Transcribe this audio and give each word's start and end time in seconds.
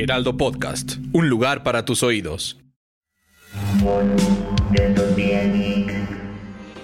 Heraldo 0.00 0.36
Podcast, 0.36 0.98
un 1.12 1.28
lugar 1.28 1.64
para 1.64 1.84
tus 1.84 2.04
oídos. 2.04 2.56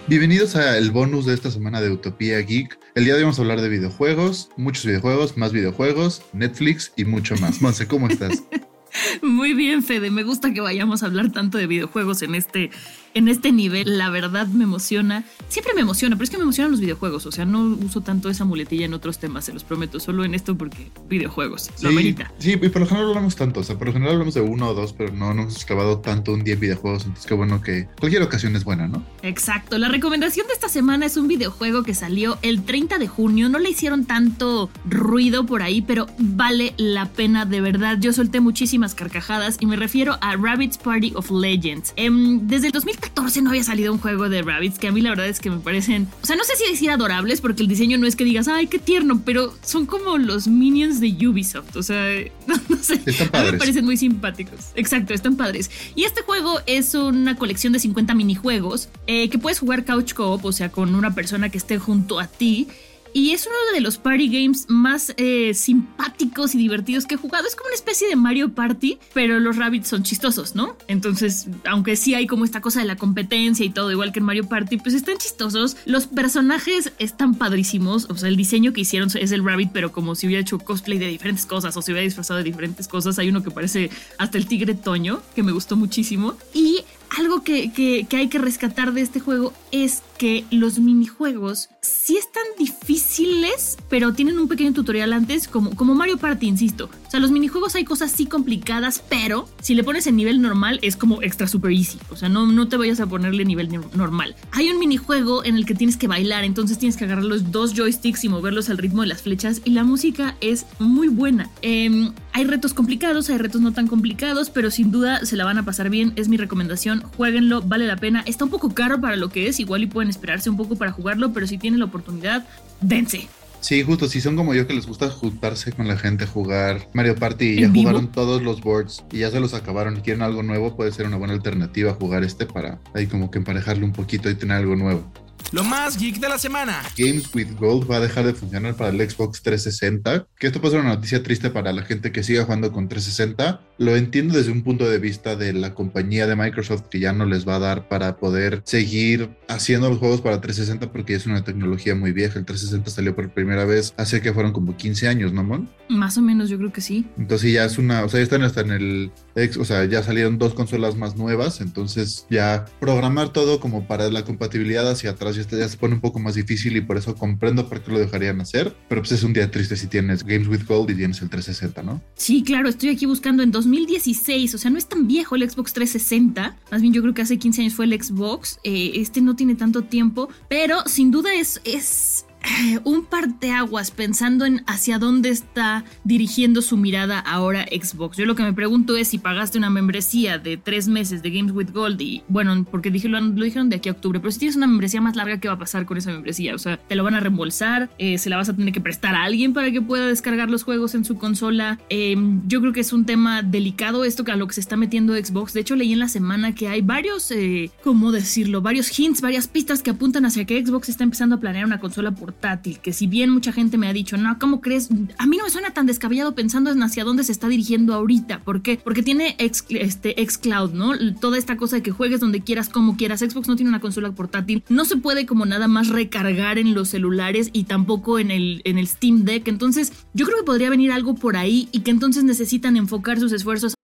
Bienvenidos 0.08 0.56
a 0.56 0.76
el 0.76 0.90
bonus 0.90 1.24
de 1.24 1.34
esta 1.34 1.48
semana 1.52 1.80
de 1.80 1.90
Utopía 1.90 2.40
Geek. 2.40 2.76
El 2.96 3.04
día 3.04 3.12
de 3.12 3.18
hoy 3.18 3.22
vamos 3.22 3.38
a 3.38 3.42
hablar 3.42 3.60
de 3.60 3.68
videojuegos, 3.68 4.50
muchos 4.56 4.84
videojuegos, 4.84 5.36
más 5.36 5.52
videojuegos, 5.52 6.22
Netflix 6.32 6.92
y 6.96 7.04
mucho 7.04 7.36
más. 7.36 7.62
Monse, 7.62 7.86
¿cómo 7.86 8.08
estás? 8.08 8.42
Muy 9.22 9.54
bien, 9.54 9.84
Fede. 9.84 10.10
Me 10.10 10.24
gusta 10.24 10.52
que 10.52 10.60
vayamos 10.60 11.04
a 11.04 11.06
hablar 11.06 11.30
tanto 11.30 11.56
de 11.56 11.68
videojuegos 11.68 12.22
en 12.22 12.34
este 12.34 12.72
en 13.14 13.28
este 13.28 13.52
nivel, 13.52 13.96
la 13.96 14.10
verdad 14.10 14.46
me 14.48 14.64
emociona. 14.64 15.24
Siempre 15.48 15.72
me 15.74 15.80
emociona, 15.80 16.16
pero 16.16 16.24
es 16.24 16.30
que 16.30 16.36
me 16.36 16.42
emocionan 16.42 16.72
los 16.72 16.80
videojuegos. 16.80 17.26
O 17.26 17.32
sea, 17.32 17.44
no 17.44 17.62
uso 17.62 18.00
tanto 18.00 18.28
esa 18.28 18.44
muletilla 18.44 18.84
en 18.84 18.94
otros 18.94 19.18
temas, 19.18 19.44
se 19.44 19.52
los 19.52 19.64
prometo, 19.64 20.00
solo 20.00 20.24
en 20.24 20.34
esto 20.34 20.56
porque 20.56 20.90
videojuegos, 21.08 21.70
lo 21.82 21.90
amerita. 21.90 22.32
Sí, 22.38 22.52
y 22.52 22.68
por 22.68 22.80
lo 22.80 22.86
general 22.86 23.08
hablamos 23.08 23.36
tanto, 23.36 23.60
o 23.60 23.64
sea, 23.64 23.78
por 23.78 23.86
lo 23.86 23.92
general 23.92 24.14
hablamos 24.14 24.34
de 24.34 24.40
uno 24.40 24.68
o 24.68 24.74
dos, 24.74 24.92
pero 24.92 25.12
no, 25.12 25.32
nos 25.32 25.44
hemos 25.44 25.64
clavado 25.64 25.98
tanto 25.98 26.32
un 26.32 26.44
día 26.44 26.54
en 26.54 26.60
videojuegos, 26.60 27.04
entonces 27.04 27.26
qué 27.26 27.34
bueno 27.34 27.60
que 27.60 27.88
cualquier 27.98 28.22
ocasión 28.22 28.56
es 28.56 28.64
buena, 28.64 28.88
¿no? 28.88 29.04
Exacto, 29.22 29.78
la 29.78 29.88
recomendación 29.88 30.46
de 30.46 30.52
esta 30.52 30.68
semana 30.68 31.06
es 31.06 31.16
un 31.16 31.28
videojuego 31.28 31.82
que 31.82 31.94
salió 31.94 32.38
el 32.42 32.64
30 32.64 32.98
de 32.98 33.06
junio, 33.06 33.48
no 33.48 33.58
le 33.58 33.70
hicieron 33.70 34.04
tanto 34.04 34.70
ruido 34.84 35.46
por 35.46 35.62
ahí, 35.62 35.82
pero 35.82 36.06
vale 36.18 36.74
la 36.76 37.06
pena 37.06 37.44
de 37.44 37.60
verdad. 37.60 37.98
Yo 38.00 38.12
solté 38.12 38.40
muchísimas 38.40 38.94
carcajadas 38.94 39.56
y 39.60 39.66
me 39.66 39.76
refiero 39.76 40.18
a 40.20 40.36
Rabbit's 40.36 40.78
Party 40.78 41.12
of 41.14 41.30
Legends. 41.30 41.92
Em, 41.96 42.46
desde 42.46 42.66
el 42.66 42.72
2000 42.72 42.98
14 43.04 43.42
no 43.42 43.50
había 43.50 43.62
salido 43.62 43.92
un 43.92 43.98
juego 43.98 44.28
de 44.30 44.42
Rabbits 44.42 44.78
que 44.78 44.88
a 44.88 44.92
mí 44.92 45.02
la 45.02 45.10
verdad 45.10 45.28
es 45.28 45.38
que 45.38 45.50
me 45.50 45.58
parecen, 45.58 46.08
o 46.22 46.26
sea, 46.26 46.36
no 46.36 46.44
sé 46.44 46.56
si 46.56 46.70
decir 46.70 46.90
adorables 46.90 47.40
porque 47.42 47.62
el 47.62 47.68
diseño 47.68 47.98
no 47.98 48.06
es 48.06 48.16
que 48.16 48.24
digas, 48.24 48.48
ay, 48.48 48.66
qué 48.66 48.78
tierno, 48.78 49.20
pero 49.24 49.54
son 49.62 49.84
como 49.84 50.16
los 50.16 50.48
minions 50.48 51.00
de 51.00 51.08
Ubisoft, 51.26 51.76
o 51.76 51.82
sea, 51.82 52.06
no, 52.46 52.56
sé, 52.80 52.94
a 53.32 53.42
mí 53.42 53.52
me 53.52 53.58
parecen 53.58 53.84
muy 53.84 53.96
simpáticos. 53.96 54.70
Exacto, 54.74 55.12
están 55.12 55.36
padres. 55.36 55.70
Y 55.94 56.04
este 56.04 56.22
juego 56.22 56.60
es 56.66 56.94
una 56.94 57.36
colección 57.36 57.72
de 57.74 57.78
50 57.78 58.14
minijuegos 58.14 58.88
eh, 59.06 59.28
que 59.28 59.38
puedes 59.38 59.58
jugar 59.58 59.84
couch 59.84 60.14
co-op, 60.14 60.44
o 60.44 60.52
sea, 60.52 60.70
con 60.70 60.94
una 60.94 61.14
persona 61.14 61.50
que 61.50 61.58
esté 61.58 61.78
junto 61.78 62.20
a 62.20 62.26
ti 62.26 62.68
y 63.14 63.30
es 63.30 63.46
uno 63.46 63.56
de 63.72 63.80
los 63.80 63.96
party 63.96 64.28
games 64.28 64.66
más 64.68 65.14
eh, 65.16 65.54
simpáticos 65.54 66.56
y 66.56 66.58
divertidos 66.58 67.06
que 67.06 67.14
he 67.14 67.16
jugado. 67.16 67.46
Es 67.46 67.54
como 67.54 67.68
una 67.68 67.76
especie 67.76 68.08
de 68.08 68.16
Mario 68.16 68.52
Party, 68.52 68.98
pero 69.14 69.38
los 69.38 69.56
rabbits 69.56 69.86
son 69.86 70.02
chistosos, 70.02 70.56
¿no? 70.56 70.76
Entonces, 70.88 71.46
aunque 71.64 71.94
sí 71.94 72.14
hay 72.14 72.26
como 72.26 72.44
esta 72.44 72.60
cosa 72.60 72.80
de 72.80 72.86
la 72.86 72.96
competencia 72.96 73.64
y 73.64 73.70
todo, 73.70 73.92
igual 73.92 74.10
que 74.10 74.18
en 74.18 74.24
Mario 74.24 74.48
Party, 74.48 74.78
pues 74.78 74.96
están 74.96 75.16
chistosos. 75.16 75.76
Los 75.86 76.08
personajes 76.08 76.92
están 76.98 77.36
padrísimos. 77.36 78.10
O 78.10 78.16
sea, 78.16 78.28
el 78.28 78.36
diseño 78.36 78.72
que 78.72 78.80
hicieron 78.80 79.08
es 79.14 79.30
el 79.30 79.44
rabbit, 79.44 79.70
pero 79.72 79.92
como 79.92 80.16
si 80.16 80.26
hubiera 80.26 80.42
hecho 80.42 80.58
cosplay 80.58 80.98
de 80.98 81.06
diferentes 81.06 81.46
cosas 81.46 81.76
o 81.76 81.82
se 81.82 81.92
hubiera 81.92 82.04
disfrazado 82.04 82.38
de 82.38 82.44
diferentes 82.44 82.88
cosas. 82.88 83.20
Hay 83.20 83.28
uno 83.28 83.44
que 83.44 83.52
parece 83.52 83.90
hasta 84.18 84.38
el 84.38 84.48
tigre 84.48 84.74
Toño, 84.74 85.22
que 85.36 85.44
me 85.44 85.52
gustó 85.52 85.76
muchísimo. 85.76 86.34
Y 86.52 86.84
algo 87.18 87.42
que, 87.42 87.72
que, 87.72 88.06
que, 88.08 88.16
hay 88.16 88.28
que 88.28 88.38
rescatar 88.38 88.92
de 88.92 89.02
este 89.02 89.20
juego 89.20 89.52
es 89.70 90.02
que 90.18 90.44
los 90.50 90.78
minijuegos 90.78 91.68
sí 91.80 92.16
están 92.16 92.44
difíciles, 92.58 93.76
pero 93.88 94.12
tienen 94.14 94.38
un 94.38 94.48
pequeño 94.48 94.72
tutorial 94.72 95.12
antes, 95.12 95.48
como, 95.48 95.74
como 95.76 95.94
Mario 95.94 96.18
Party, 96.18 96.46
insisto. 96.46 96.88
O 97.06 97.10
sea, 97.10 97.20
los 97.20 97.30
minijuegos 97.30 97.74
hay 97.74 97.84
cosas 97.84 98.10
sí 98.10 98.26
complicadas, 98.26 99.02
pero 99.08 99.48
si 99.60 99.74
le 99.74 99.84
pones 99.84 100.06
en 100.06 100.16
nivel 100.16 100.40
normal 100.40 100.78
es 100.82 100.96
como 100.96 101.22
extra 101.22 101.46
super 101.46 101.72
easy. 101.72 101.98
O 102.10 102.16
sea, 102.16 102.28
no, 102.28 102.46
no 102.46 102.68
te 102.68 102.76
vayas 102.76 103.00
a 103.00 103.06
ponerle 103.06 103.44
nivel 103.44 103.68
normal. 103.94 104.34
Hay 104.52 104.70
un 104.70 104.78
minijuego 104.78 105.44
en 105.44 105.56
el 105.56 105.66
que 105.66 105.74
tienes 105.74 105.96
que 105.96 106.08
bailar, 106.08 106.44
entonces 106.44 106.78
tienes 106.78 106.96
que 106.96 107.04
agarrar 107.04 107.24
los 107.24 107.52
dos 107.52 107.74
joysticks 107.74 108.24
y 108.24 108.28
moverlos 108.28 108.70
al 108.70 108.78
ritmo 108.78 109.02
de 109.02 109.08
las 109.08 109.22
flechas, 109.22 109.60
y 109.64 109.70
la 109.70 109.84
música 109.84 110.36
es 110.40 110.66
muy 110.78 111.08
buena. 111.08 111.50
Eh, 111.62 112.10
hay 112.32 112.44
retos 112.44 112.74
complicados, 112.74 113.30
hay 113.30 113.38
retos 113.38 113.60
no 113.60 113.72
tan 113.72 113.86
complicados, 113.86 114.50
pero 114.50 114.70
sin 114.70 114.90
duda 114.90 115.24
se 115.24 115.36
la 115.36 115.44
van 115.44 115.58
a 115.58 115.64
pasar 115.64 115.90
bien. 115.90 116.12
Es 116.16 116.28
mi 116.28 116.36
recomendación. 116.36 117.02
Jueguenlo, 117.16 117.62
vale 117.62 117.86
la 117.86 117.96
pena. 117.96 118.22
Está 118.26 118.44
un 118.44 118.50
poco 118.50 118.74
caro 118.74 119.00
para 119.00 119.16
lo 119.16 119.28
que 119.28 119.46
es, 119.46 119.60
igual 119.60 119.84
y 119.84 119.86
pueden 119.86 120.03
esperarse 120.08 120.50
un 120.50 120.56
poco 120.56 120.76
para 120.76 120.92
jugarlo, 120.92 121.32
pero 121.32 121.46
si 121.46 121.58
tienen 121.58 121.80
la 121.80 121.86
oportunidad, 121.86 122.46
dense. 122.80 123.28
Sí, 123.64 123.82
justo, 123.82 124.08
si 124.08 124.20
son 124.20 124.36
como 124.36 124.52
yo 124.52 124.66
que 124.66 124.74
les 124.74 124.86
gusta 124.86 125.08
juntarse 125.08 125.72
con 125.72 125.88
la 125.88 125.96
gente, 125.96 126.26
jugar 126.26 126.86
Mario 126.92 127.14
Party 127.14 127.44
y 127.46 127.60
ya 127.62 127.70
jugaron 127.70 128.12
todos 128.12 128.42
los 128.42 128.60
boards 128.60 129.02
y 129.10 129.20
ya 129.20 129.30
se 129.30 129.40
los 129.40 129.54
acabaron 129.54 129.96
y 129.96 130.00
quieren 130.00 130.20
algo 130.20 130.42
nuevo, 130.42 130.76
puede 130.76 130.92
ser 130.92 131.06
una 131.06 131.16
buena 131.16 131.32
alternativa 131.32 131.94
jugar 131.94 132.24
este 132.24 132.44
para 132.44 132.78
ahí 132.92 133.06
como 133.06 133.30
que 133.30 133.38
emparejarle 133.38 133.86
un 133.86 133.92
poquito 133.92 134.28
y 134.28 134.34
tener 134.34 134.58
algo 134.58 134.76
nuevo. 134.76 135.10
Lo 135.52 135.62
más 135.62 135.96
geek 135.96 136.18
de 136.18 136.28
la 136.28 136.38
semana. 136.38 136.82
Games 136.98 137.32
with 137.32 137.56
Gold 137.58 137.88
va 137.88 137.96
a 137.96 138.00
dejar 138.00 138.26
de 138.26 138.34
funcionar 138.34 138.74
para 138.74 138.90
el 138.90 139.08
Xbox 139.08 139.40
360. 139.42 140.26
Que 140.38 140.48
esto 140.48 140.60
puede 140.60 140.72
ser 140.72 140.80
una 140.80 140.96
noticia 140.96 141.22
triste 141.22 141.50
para 141.50 141.72
la 141.72 141.82
gente 141.82 142.10
que 142.10 142.24
siga 142.24 142.44
jugando 142.44 142.72
con 142.72 142.88
360. 142.88 143.60
Lo 143.78 143.94
entiendo 143.96 144.36
desde 144.36 144.50
un 144.50 144.62
punto 144.62 144.88
de 144.88 144.98
vista 144.98 145.36
de 145.36 145.52
la 145.52 145.74
compañía 145.74 146.26
de 146.26 146.34
Microsoft 146.36 146.88
que 146.90 146.98
ya 146.98 147.12
no 147.12 147.24
les 147.24 147.46
va 147.46 147.56
a 147.56 147.60
dar 147.60 147.88
para 147.88 148.16
poder 148.16 148.62
seguir 148.64 149.30
haciendo 149.48 149.88
los 149.88 149.98
juegos 149.98 150.20
para 150.20 150.40
360 150.40 150.92
porque 150.92 151.14
es 151.14 151.26
una 151.26 151.44
tecnología 151.44 151.94
muy 151.94 152.12
vieja. 152.12 152.38
El 152.38 152.44
360 152.44 152.90
salió 152.90 153.14
por 153.14 153.32
primera 153.32 153.64
vez 153.64 153.94
hace 153.96 154.20
que 154.20 154.32
fueron 154.32 154.52
como 154.52 154.76
15 154.76 155.08
años, 155.08 155.32
¿no, 155.32 155.44
Mon? 155.44 155.68
Más 155.88 156.18
o 156.18 156.22
menos, 156.22 156.48
yo 156.48 156.58
creo 156.58 156.72
que 156.72 156.80
sí. 156.80 157.06
Entonces 157.16 157.52
ya 157.52 157.64
es 157.64 157.78
una, 157.78 158.04
o 158.04 158.08
sea, 158.08 158.20
ya 158.20 158.24
están 158.24 158.42
hasta 158.42 158.62
en 158.62 158.72
el 158.72 159.12
o 159.58 159.64
sea, 159.64 159.84
ya 159.84 160.02
salieron 160.02 160.38
dos 160.38 160.54
consolas 160.54 160.96
más 160.96 161.16
nuevas, 161.16 161.60
entonces 161.60 162.26
ya 162.30 162.66
programar 162.80 163.30
todo 163.30 163.60
como 163.60 163.86
para 163.86 164.08
la 164.10 164.24
compatibilidad 164.24 164.88
hacia 164.88 165.10
atrás 165.10 165.23
ya, 165.32 165.42
ya 165.42 165.68
se 165.68 165.76
pone 165.76 165.94
un 165.94 166.00
poco 166.00 166.18
más 166.18 166.34
difícil 166.34 166.76
y 166.76 166.80
por 166.80 166.96
eso 166.96 167.14
comprendo 167.14 167.68
por 167.68 167.82
qué 167.82 167.92
lo 167.92 167.98
dejarían 167.98 168.40
hacer, 168.40 168.74
pero 168.88 169.02
pues 169.02 169.12
es 169.12 169.22
un 169.22 169.32
día 169.32 169.50
triste 169.50 169.76
si 169.76 169.86
tienes 169.86 170.24
Games 170.24 170.48
with 170.48 170.66
Gold 170.66 170.90
y 170.90 170.94
tienes 170.94 171.20
el 171.22 171.30
360, 171.30 171.82
¿no? 171.82 172.02
Sí, 172.14 172.42
claro, 172.42 172.68
estoy 172.68 172.90
aquí 172.90 173.06
buscando 173.06 173.42
en 173.42 173.50
2016, 173.50 174.54
o 174.54 174.58
sea, 174.58 174.70
no 174.70 174.78
es 174.78 174.88
tan 174.88 175.06
viejo 175.06 175.36
el 175.36 175.48
Xbox 175.48 175.72
360, 175.72 176.56
más 176.70 176.82
bien 176.82 176.92
yo 176.92 177.02
creo 177.02 177.14
que 177.14 177.22
hace 177.22 177.38
15 177.38 177.62
años 177.62 177.74
fue 177.74 177.84
el 177.86 178.02
Xbox, 178.02 178.58
eh, 178.64 178.92
este 178.96 179.20
no 179.20 179.36
tiene 179.36 179.54
tanto 179.54 179.82
tiempo, 179.82 180.28
pero 180.48 180.82
sin 180.86 181.10
duda 181.10 181.30
es 181.34 182.26
un 182.84 183.04
parteaguas 183.04 183.90
pensando 183.90 184.44
en 184.44 184.62
hacia 184.66 184.98
dónde 184.98 185.30
está 185.30 185.84
dirigiendo 186.04 186.62
su 186.62 186.76
mirada 186.76 187.18
ahora 187.18 187.64
Xbox. 187.64 188.16
Yo 188.16 188.26
lo 188.26 188.34
que 188.34 188.42
me 188.42 188.52
pregunto 188.52 188.96
es 188.96 189.08
si 189.08 189.18
pagaste 189.18 189.58
una 189.58 189.70
membresía 189.70 190.38
de 190.38 190.56
tres 190.56 190.88
meses 190.88 191.22
de 191.22 191.30
Games 191.30 191.52
with 191.52 191.70
Gold 191.72 192.00
y 192.00 192.22
bueno, 192.28 192.64
porque 192.70 192.90
dije, 192.90 193.08
lo, 193.08 193.20
dijeron 193.20 193.68
de 193.70 193.76
aquí 193.76 193.88
a 193.88 193.92
octubre, 193.92 194.20
pero 194.20 194.30
si 194.30 194.38
tienes 194.38 194.56
una 194.56 194.66
membresía 194.66 195.00
más 195.00 195.16
larga, 195.16 195.38
¿qué 195.38 195.48
va 195.48 195.54
a 195.54 195.58
pasar 195.58 195.86
con 195.86 195.96
esa 195.96 196.10
membresía? 196.10 196.54
O 196.54 196.58
sea, 196.58 196.76
te 196.76 196.94
lo 196.94 197.04
van 197.04 197.14
a 197.14 197.20
reembolsar, 197.20 197.90
eh, 197.98 198.18
se 198.18 198.30
la 198.30 198.36
vas 198.36 198.48
a 198.48 198.56
tener 198.56 198.72
que 198.72 198.80
prestar 198.80 199.14
a 199.14 199.24
alguien 199.24 199.52
para 199.52 199.70
que 199.70 199.80
pueda 199.80 200.06
descargar 200.06 200.50
los 200.50 200.62
juegos 200.64 200.94
en 200.94 201.04
su 201.04 201.16
consola. 201.16 201.78
Em, 201.88 202.42
yo 202.46 202.60
creo 202.60 202.72
que 202.72 202.80
es 202.80 202.92
un 202.92 203.06
tema 203.06 203.42
delicado 203.42 204.04
esto 204.04 204.24
que 204.24 204.32
a 204.32 204.36
lo 204.36 204.46
que 204.46 204.54
se 204.54 204.60
está 204.60 204.76
metiendo 204.76 205.14
Xbox. 205.14 205.52
De 205.54 205.60
hecho, 205.60 205.76
leí 205.76 205.92
en 205.92 205.98
la 205.98 206.08
semana 206.08 206.54
que 206.54 206.68
hay 206.68 206.82
varios, 206.82 207.30
eh, 207.30 207.70
¿cómo 207.82 208.12
decirlo? 208.12 208.60
Varios 208.60 208.98
hints, 208.98 209.20
varias 209.20 209.48
pistas 209.48 209.82
que 209.82 209.90
apuntan 209.90 210.26
hacia 210.26 210.44
que 210.44 210.64
Xbox 210.64 210.88
está 210.88 211.04
empezando 211.04 211.36
a 211.36 211.40
planear 211.40 211.64
una 211.64 211.80
consola 211.80 212.10
por 212.10 212.33
que 212.82 212.92
si 212.92 213.06
bien 213.06 213.30
mucha 213.30 213.52
gente 213.52 213.78
me 213.78 213.88
ha 213.88 213.92
dicho, 213.92 214.16
no, 214.16 214.38
¿cómo 214.38 214.60
crees? 214.60 214.90
A 215.18 215.26
mí 215.26 215.36
no 215.36 215.44
me 215.44 215.50
suena 215.50 215.72
tan 215.72 215.86
descabellado 215.86 216.34
pensando 216.34 216.70
en 216.70 216.82
hacia 216.82 217.04
dónde 217.04 217.24
se 217.24 217.32
está 217.32 217.48
dirigiendo 217.48 217.94
ahorita. 217.94 218.40
¿Por 218.40 218.62
qué? 218.62 218.78
Porque 218.82 219.02
tiene 219.02 219.34
X, 219.38 219.64
este, 219.70 220.14
Xcloud, 220.24 220.72
¿no? 220.72 220.92
Toda 221.20 221.38
esta 221.38 221.56
cosa 221.56 221.76
de 221.76 221.82
que 221.82 221.90
juegues 221.90 222.20
donde 222.20 222.42
quieras, 222.42 222.68
como 222.68 222.96
quieras. 222.96 223.20
Xbox 223.20 223.48
no 223.48 223.56
tiene 223.56 223.70
una 223.70 223.80
consola 223.80 224.12
portátil. 224.12 224.62
No 224.68 224.84
se 224.84 224.96
puede 224.96 225.26
como 225.26 225.46
nada 225.46 225.68
más 225.68 225.88
recargar 225.88 226.58
en 226.58 226.74
los 226.74 226.88
celulares 226.88 227.50
y 227.52 227.64
tampoco 227.64 228.18
en 228.18 228.30
el, 228.30 228.60
en 228.64 228.78
el 228.78 228.86
Steam 228.86 229.24
Deck. 229.24 229.48
Entonces, 229.48 229.92
yo 230.12 230.26
creo 230.26 230.38
que 230.38 230.44
podría 230.44 230.70
venir 230.70 230.92
algo 230.92 231.14
por 231.14 231.36
ahí 231.36 231.68
y 231.72 231.80
que 231.80 231.90
entonces 231.90 232.24
necesitan 232.24 232.76
enfocar 232.76 233.18
sus 233.18 233.32
esfuerzos. 233.32 233.74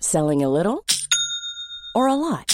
Selling 0.00 0.42
a 0.42 0.48
little 0.48 0.84
or 1.94 2.08
a 2.08 2.14
lot. 2.14 2.53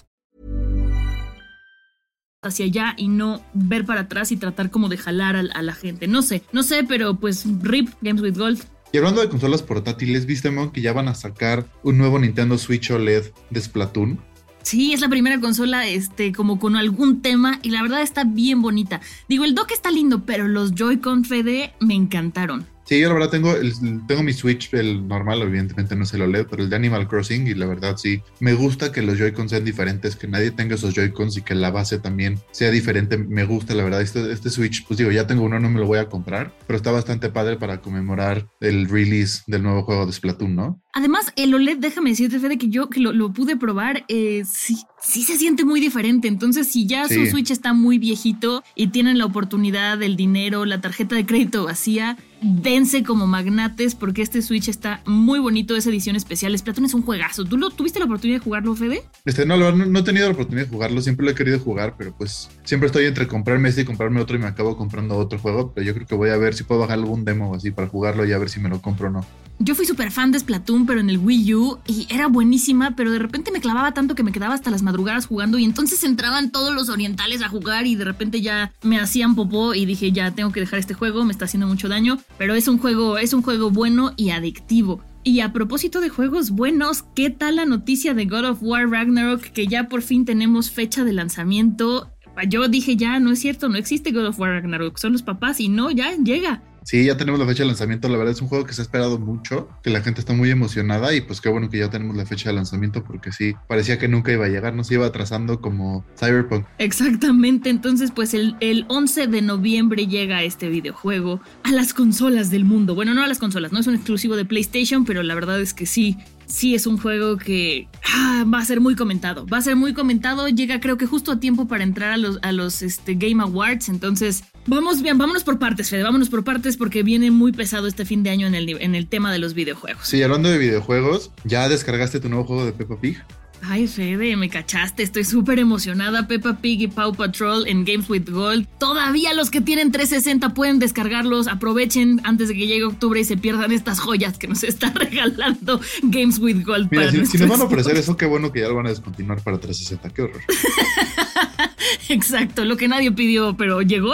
Hacia 2.43 2.65
allá 2.65 2.95
y 2.97 3.07
no 3.07 3.39
ver 3.53 3.85
para 3.85 4.01
atrás 4.01 4.31
y 4.31 4.37
tratar 4.37 4.71
como 4.71 4.89
de 4.89 4.97
jalar 4.97 5.35
a, 5.35 5.39
a 5.39 5.61
la 5.61 5.73
gente. 5.73 6.07
No 6.07 6.23
sé, 6.23 6.41
no 6.51 6.63
sé, 6.63 6.83
pero 6.83 7.15
pues 7.15 7.45
RIP 7.61 7.89
Games 8.01 8.21
with 8.21 8.37
Gold. 8.37 8.63
Y 8.91 8.97
hablando 8.97 9.21
de 9.21 9.29
consolas 9.29 9.61
portátiles, 9.61 10.25
¿viste, 10.25 10.49
Mon, 10.49 10.71
que 10.71 10.81
ya 10.81 10.91
van 10.91 11.07
a 11.07 11.13
sacar 11.13 11.65
un 11.83 11.99
nuevo 11.99 12.17
Nintendo 12.17 12.57
Switch 12.57 12.89
OLED 12.89 13.31
de 13.51 13.61
Splatoon? 13.61 14.19
Sí, 14.63 14.91
es 14.93 15.01
la 15.01 15.09
primera 15.09 15.39
consola 15.39 15.87
este 15.87 16.33
como 16.33 16.59
con 16.59 16.75
algún 16.75 17.21
tema 17.21 17.59
y 17.61 17.69
la 17.69 17.81
verdad 17.83 18.01
está 18.01 18.23
bien 18.23 18.61
bonita. 18.61 19.01
Digo, 19.29 19.43
el 19.43 19.55
dock 19.55 19.71
está 19.71 19.91
lindo, 19.91 20.25
pero 20.25 20.47
los 20.47 20.73
Joy-Con 20.73 21.25
FD 21.25 21.73
me 21.79 21.93
encantaron. 21.93 22.65
Sí, 22.85 22.99
yo 22.99 23.07
la 23.07 23.13
verdad 23.13 23.29
tengo, 23.29 23.55
el, 23.55 23.73
tengo 24.07 24.23
mi 24.23 24.33
Switch, 24.33 24.73
el 24.73 25.07
normal, 25.07 25.41
evidentemente 25.43 25.95
no 25.95 26.03
es 26.03 26.13
el 26.13 26.23
OLED, 26.23 26.47
pero 26.49 26.63
el 26.63 26.69
de 26.69 26.75
Animal 26.75 27.07
Crossing 27.07 27.47
y 27.47 27.53
la 27.53 27.65
verdad 27.67 27.95
sí, 27.97 28.21
me 28.39 28.53
gusta 28.53 28.91
que 28.91 29.01
los 29.01 29.17
Joy-Cons 29.17 29.51
sean 29.51 29.63
diferentes, 29.63 30.15
que 30.15 30.27
nadie 30.27 30.51
tenga 30.51 30.75
esos 30.75 30.93
Joy-Cons 30.93 31.37
y 31.37 31.41
que 31.41 31.55
la 31.55 31.71
base 31.71 31.99
también 31.99 32.39
sea 32.51 32.69
diferente. 32.71 33.17
Me 33.17 33.45
gusta, 33.45 33.75
la 33.75 33.83
verdad, 33.83 34.01
este, 34.01 34.31
este 34.31 34.49
Switch, 34.49 34.85
pues 34.87 34.97
digo, 34.97 35.11
ya 35.11 35.27
tengo 35.27 35.43
uno, 35.43 35.59
no 35.59 35.69
me 35.69 35.79
lo 35.79 35.85
voy 35.85 35.99
a 35.99 36.09
comprar, 36.09 36.53
pero 36.67 36.77
está 36.77 36.91
bastante 36.91 37.29
padre 37.29 37.55
para 37.57 37.81
conmemorar 37.81 38.47
el 38.59 38.89
release 38.89 39.43
del 39.47 39.63
nuevo 39.63 39.83
juego 39.83 40.05
de 40.05 40.11
Splatoon, 40.13 40.55
¿no? 40.55 40.81
Además, 40.93 41.31
el 41.37 41.53
OLED, 41.53 41.77
déjame 41.77 42.09
decirte, 42.09 42.39
Fede, 42.39 42.57
que 42.57 42.67
yo 42.67 42.89
que 42.89 42.99
lo, 42.99 43.13
lo 43.13 43.31
pude 43.31 43.55
probar, 43.55 44.03
eh, 44.09 44.43
sí, 44.45 44.77
sí 45.01 45.23
se 45.23 45.37
siente 45.37 45.63
muy 45.63 45.79
diferente. 45.79 46.27
Entonces, 46.27 46.67
si 46.67 46.85
ya 46.87 47.07
Sí. 47.07 47.15
su 47.15 47.25
Switch 47.31 47.51
está 47.51 47.71
muy 47.73 47.97
viejito 47.99 48.63
y 48.75 48.87
tienen 48.87 49.17
la 49.17 49.25
oportunidad, 49.25 50.01
el 50.03 50.15
dinero, 50.17 50.65
la 50.65 50.81
tarjeta 50.81 51.15
de 51.15 51.25
crédito 51.25 51.63
vacía, 51.63 52.17
dense 52.41 53.03
como 53.03 53.27
magnates 53.27 53.95
porque 53.95 54.21
este 54.21 54.41
Switch 54.41 54.67
está 54.67 55.01
muy 55.05 55.39
bonito, 55.39 55.75
es 55.75 55.85
edición 55.87 56.15
especial. 56.15 56.57
Splatoon 56.57 56.85
es 56.85 56.93
un 56.93 57.03
juegazo. 57.03 57.45
¿Tú 57.45 57.57
lo, 57.57 57.69
tuviste 57.69 57.99
la 57.99 58.05
oportunidad 58.05 58.39
de 58.39 58.43
jugarlo, 58.43 58.75
Fede? 58.75 59.03
Este, 59.25 59.45
no, 59.45 59.57
no, 59.57 59.71
no 59.71 59.99
he 59.99 60.03
tenido 60.03 60.27
la 60.27 60.33
oportunidad 60.33 60.65
de 60.65 60.71
jugarlo, 60.71 61.01
siempre 61.01 61.25
lo 61.25 61.31
he 61.31 61.35
querido 61.35 61.59
jugar, 61.59 61.95
pero 61.97 62.15
pues 62.17 62.49
siempre 62.63 62.87
estoy 62.87 63.05
entre 63.05 63.27
comprarme 63.27 63.69
este 63.69 63.81
y 63.81 63.85
comprarme 63.85 64.19
otro 64.19 64.35
y 64.35 64.39
me 64.39 64.47
acabo 64.47 64.75
comprando 64.77 65.17
otro 65.17 65.39
juego, 65.39 65.71
pero 65.73 65.85
yo 65.85 65.93
creo 65.93 66.07
que 66.07 66.15
voy 66.15 66.29
a 66.29 66.37
ver 66.37 66.53
si 66.53 66.63
puedo 66.63 66.81
bajar 66.81 66.97
algún 66.97 67.25
demo 67.25 67.51
o 67.51 67.55
así 67.55 67.71
para 67.71 67.87
jugarlo 67.87 68.25
y 68.25 68.31
a 68.31 68.37
ver 68.37 68.49
si 68.49 68.59
me 68.59 68.69
lo 68.69 68.81
compro 68.81 69.07
o 69.07 69.11
no. 69.11 69.25
Yo 69.63 69.75
fui 69.75 69.85
súper 69.85 70.09
fan 70.09 70.31
de 70.31 70.39
Splatoon, 70.39 70.87
pero 70.87 71.01
en 71.01 71.11
el 71.11 71.19
Wii 71.19 71.53
U, 71.53 71.79
y 71.85 72.07
era 72.09 72.25
buenísima, 72.25 72.95
pero 72.95 73.11
de 73.11 73.19
repente 73.19 73.51
me 73.51 73.61
clavaba 73.61 73.93
tanto 73.93 74.15
que 74.15 74.23
me 74.23 74.31
quedaba 74.31 74.55
hasta 74.55 74.71
las 74.71 74.81
madrugadas 74.81 75.27
jugando, 75.27 75.59
y 75.59 75.65
entonces 75.65 76.03
entraban 76.03 76.51
todos 76.51 76.73
los 76.73 76.89
orientales 76.89 77.43
a 77.43 77.47
jugar, 77.47 77.85
y 77.85 77.93
de 77.93 78.03
repente 78.03 78.41
ya 78.41 78.71
me 78.81 78.99
hacían 78.99 79.35
popó, 79.35 79.75
y 79.75 79.85
dije, 79.85 80.11
ya 80.11 80.31
tengo 80.31 80.51
que 80.51 80.61
dejar 80.61 80.79
este 80.79 80.95
juego, 80.95 81.23
me 81.25 81.31
está 81.31 81.45
haciendo 81.45 81.67
mucho 81.67 81.89
daño, 81.89 82.17
pero 82.41 82.55
es 82.55 82.67
un 82.67 82.79
juego, 82.79 83.19
es 83.19 83.33
un 83.33 83.43
juego 83.43 83.69
bueno 83.69 84.13
y 84.17 84.31
adictivo. 84.31 85.03
Y 85.23 85.41
a 85.41 85.53
propósito 85.53 86.01
de 86.01 86.09
juegos 86.09 86.49
buenos, 86.49 87.03
¿qué 87.13 87.29
tal 87.29 87.57
la 87.57 87.65
noticia 87.65 88.15
de 88.15 88.25
God 88.25 88.45
of 88.45 88.63
War 88.63 88.89
Ragnarok? 88.89 89.41
Que 89.43 89.67
ya 89.67 89.87
por 89.87 90.01
fin 90.01 90.25
tenemos 90.25 90.71
fecha 90.71 91.03
de 91.03 91.13
lanzamiento. 91.13 92.09
Yo 92.49 92.67
dije, 92.67 92.95
ya, 92.95 93.19
no 93.19 93.31
es 93.31 93.41
cierto, 93.41 93.69
no 93.69 93.77
existe 93.77 94.11
God 94.11 94.25
of 94.25 94.39
War 94.39 94.53
Ragnarok, 94.53 94.97
son 94.97 95.11
los 95.11 95.21
papás, 95.21 95.59
y 95.59 95.69
no, 95.69 95.91
ya 95.91 96.15
llega. 96.15 96.63
Sí, 96.83 97.05
ya 97.05 97.17
tenemos 97.17 97.39
la 97.39 97.45
fecha 97.45 97.63
de 97.63 97.67
lanzamiento, 97.67 98.09
la 98.09 98.17
verdad 98.17 98.33
es 98.33 98.41
un 98.41 98.47
juego 98.47 98.65
que 98.65 98.73
se 98.73 98.81
ha 98.81 98.83
esperado 98.83 99.19
mucho, 99.19 99.69
que 99.83 99.89
la 99.89 100.01
gente 100.01 100.19
está 100.19 100.33
muy 100.33 100.49
emocionada 100.49 101.13
y 101.13 101.21
pues 101.21 101.41
qué 101.41 101.49
bueno 101.49 101.69
que 101.69 101.77
ya 101.77 101.89
tenemos 101.89 102.15
la 102.15 102.25
fecha 102.25 102.49
de 102.49 102.55
lanzamiento 102.55 103.03
porque 103.03 103.31
sí, 103.31 103.53
parecía 103.67 103.99
que 103.99 104.07
nunca 104.07 104.31
iba 104.31 104.45
a 104.45 104.49
llegar, 104.49 104.73
no 104.73 104.83
se 104.83 104.95
iba 104.95 105.05
atrasando 105.05 105.61
como 105.61 106.03
Cyberpunk. 106.17 106.65
Exactamente, 106.79 107.69
entonces 107.69 108.11
pues 108.11 108.33
el, 108.33 108.55
el 108.59 108.85
11 108.87 109.27
de 109.27 109.41
noviembre 109.41 110.07
llega 110.07 110.43
este 110.43 110.69
videojuego 110.69 111.41
a 111.63 111.71
las 111.71 111.93
consolas 111.93 112.49
del 112.49 112.65
mundo. 112.65 112.95
Bueno, 112.95 113.13
no 113.13 113.23
a 113.23 113.27
las 113.27 113.39
consolas, 113.39 113.71
no 113.71 113.79
es 113.79 113.87
un 113.87 113.95
exclusivo 113.95 114.35
de 114.35 114.45
PlayStation, 114.45 115.05
pero 115.05 115.23
la 115.23 115.35
verdad 115.35 115.61
es 115.61 115.73
que 115.73 115.85
sí, 115.85 116.17
sí 116.51 116.75
es 116.75 116.85
un 116.85 116.97
juego 116.97 117.37
que 117.37 117.87
ah, 118.13 118.45
va 118.51 118.59
a 118.59 118.65
ser 118.65 118.81
muy 118.81 118.95
comentado. 118.95 119.45
Va 119.47 119.57
a 119.57 119.61
ser 119.61 119.75
muy 119.75 119.93
comentado, 119.93 120.47
llega 120.47 120.79
creo 120.79 120.97
que 120.97 121.05
justo 121.05 121.31
a 121.31 121.39
tiempo 121.39 121.67
para 121.67 121.83
entrar 121.83 122.11
a 122.11 122.17
los, 122.17 122.39
a 122.41 122.51
los 122.51 122.81
este, 122.81 123.15
Game 123.15 123.41
Awards, 123.41 123.89
entonces 123.89 124.43
vamos 124.67 125.01
bien, 125.01 125.17
vámonos 125.17 125.43
por 125.43 125.57
partes, 125.57 125.89
Fede, 125.89 126.03
vámonos 126.03 126.29
por 126.29 126.43
partes 126.43 126.77
porque 126.77 127.03
viene 127.03 127.31
muy 127.31 127.51
pesado 127.51 127.87
este 127.87 128.05
fin 128.05 128.23
de 128.23 128.29
año 128.29 128.47
en 128.47 128.55
el, 128.55 128.69
en 128.69 128.95
el 128.95 129.07
tema 129.07 129.31
de 129.31 129.39
los 129.39 129.53
videojuegos. 129.53 130.07
Sí, 130.07 130.21
hablando 130.21 130.49
de 130.49 130.57
videojuegos, 130.57 131.31
¿ya 131.45 131.69
descargaste 131.69 132.19
tu 132.19 132.29
nuevo 132.29 132.45
juego 132.45 132.65
de 132.65 132.73
Peppa 132.73 132.99
Pig? 132.99 133.23
Ay, 133.63 133.87
Fede, 133.87 134.35
me 134.35 134.49
cachaste. 134.49 135.03
Estoy 135.03 135.23
súper 135.23 135.59
emocionada. 135.59 136.27
Peppa 136.27 136.57
Pig 136.57 136.81
y 136.81 136.87
Paw 136.87 137.13
Patrol 137.13 137.67
en 137.67 137.85
Games 137.85 138.09
with 138.09 138.29
Gold. 138.29 138.67
Todavía 138.79 139.33
los 139.33 139.51
que 139.51 139.61
tienen 139.61 139.91
360 139.91 140.53
pueden 140.53 140.79
descargarlos. 140.79 141.47
Aprovechen 141.47 142.21
antes 142.23 142.47
de 142.47 142.55
que 142.55 142.67
llegue 142.67 142.83
octubre 142.85 143.19
y 143.19 143.23
se 143.23 143.37
pierdan 143.37 143.71
estas 143.71 143.99
joyas 143.99 144.37
que 144.37 144.47
nos 144.47 144.63
está 144.63 144.89
regalando 144.95 145.79
Games 146.03 146.39
with 146.39 146.63
Gold. 146.65 146.89
Mira, 146.91 147.05
para 147.05 147.25
si, 147.25 147.25
si 147.25 147.37
nos 147.37 147.49
van 147.49 147.61
a 147.61 147.63
ofrecer 147.65 147.97
eso, 147.97 148.17
qué 148.17 148.25
bueno 148.25 148.51
que 148.51 148.61
ya 148.61 148.67
lo 148.67 148.75
van 148.75 148.87
a 148.87 148.89
descontinuar 148.89 149.41
para 149.41 149.59
360, 149.59 150.09
qué 150.09 150.21
horror. 150.23 150.41
Exacto, 152.09 152.65
lo 152.65 152.77
que 152.77 152.87
nadie 152.87 153.11
pidió, 153.11 153.55
pero 153.55 153.81
llegó. 153.81 154.13